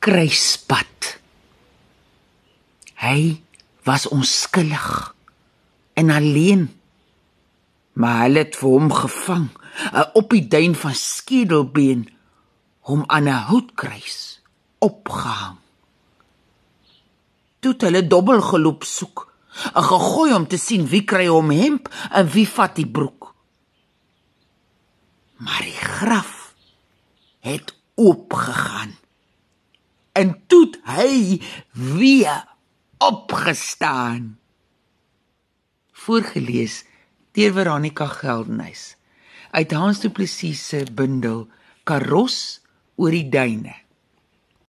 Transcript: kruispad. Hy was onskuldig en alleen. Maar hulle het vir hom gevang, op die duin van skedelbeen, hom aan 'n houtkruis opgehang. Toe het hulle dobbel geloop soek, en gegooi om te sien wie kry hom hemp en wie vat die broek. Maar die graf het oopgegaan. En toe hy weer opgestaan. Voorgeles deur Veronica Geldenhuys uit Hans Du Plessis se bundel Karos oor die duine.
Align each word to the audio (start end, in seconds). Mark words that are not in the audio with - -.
kruispad. 0.00 1.20
Hy 3.00 3.40
was 3.84 4.08
onskuldig 4.08 5.14
en 5.94 6.10
alleen. 6.10 6.68
Maar 7.92 8.22
hulle 8.24 8.44
het 8.44 8.56
vir 8.56 8.68
hom 8.70 8.92
gevang, 8.92 9.48
op 10.16 10.30
die 10.32 10.46
duin 10.48 10.74
van 10.78 10.94
skedelbeen, 10.96 12.06
hom 12.88 13.04
aan 13.06 13.28
'n 13.28 13.44
houtkruis 13.50 14.40
opgehang. 14.78 15.58
Toe 17.60 17.72
het 17.72 17.82
hulle 17.82 18.06
dobbel 18.06 18.40
geloop 18.40 18.84
soek, 18.84 19.28
en 19.74 19.84
gegooi 19.84 20.32
om 20.34 20.46
te 20.46 20.56
sien 20.56 20.86
wie 20.86 21.04
kry 21.04 21.26
hom 21.26 21.50
hemp 21.50 21.90
en 22.10 22.30
wie 22.30 22.48
vat 22.48 22.76
die 22.76 22.88
broek. 22.88 23.34
Maar 25.36 25.62
die 25.62 25.80
graf 25.80 26.54
het 27.40 27.74
oopgegaan. 27.94 28.99
En 30.20 30.36
toe 30.46 30.68
hy 30.84 31.40
weer 31.72 32.44
opgestaan. 33.00 34.36
Voorgeles 35.92 36.84
deur 37.36 37.52
Veronica 37.56 38.06
Geldenhuys 38.06 38.96
uit 39.50 39.72
Hans 39.72 40.00
Du 40.00 40.10
Plessis 40.14 40.60
se 40.68 40.84
bundel 40.94 41.46
Karos 41.88 42.60
oor 43.00 43.14
die 43.14 43.28
duine. 43.32 43.74